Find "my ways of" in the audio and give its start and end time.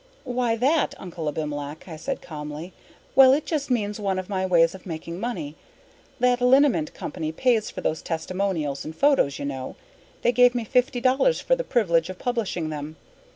4.31-4.87